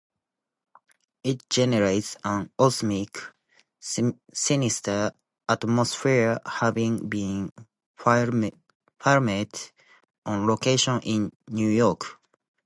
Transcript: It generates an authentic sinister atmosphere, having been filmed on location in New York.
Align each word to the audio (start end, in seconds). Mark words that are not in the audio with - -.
It 1.23 1.47
generates 1.47 2.17
an 2.23 2.49
authentic 2.57 3.19
sinister 3.79 5.11
atmosphere, 5.47 6.39
having 6.43 7.07
been 7.07 7.51
filmed 7.95 8.51
on 10.25 10.47
location 10.47 11.01
in 11.01 11.31
New 11.51 11.69
York. 11.69 12.19